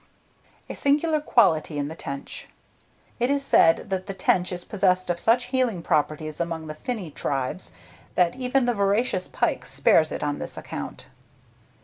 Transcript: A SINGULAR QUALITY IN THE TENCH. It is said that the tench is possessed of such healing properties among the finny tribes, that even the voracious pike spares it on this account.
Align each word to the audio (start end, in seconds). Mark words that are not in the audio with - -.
A 0.67 0.73
SINGULAR 0.73 1.21
QUALITY 1.21 1.77
IN 1.77 1.87
THE 1.87 1.95
TENCH. 1.95 2.47
It 3.19 3.29
is 3.29 3.45
said 3.45 3.91
that 3.91 4.07
the 4.07 4.15
tench 4.15 4.51
is 4.51 4.65
possessed 4.65 5.11
of 5.11 5.19
such 5.19 5.43
healing 5.53 5.83
properties 5.83 6.39
among 6.39 6.65
the 6.65 6.73
finny 6.73 7.11
tribes, 7.11 7.73
that 8.15 8.35
even 8.35 8.65
the 8.65 8.73
voracious 8.73 9.27
pike 9.27 9.63
spares 9.67 10.11
it 10.11 10.23
on 10.23 10.39
this 10.39 10.57
account. 10.57 11.05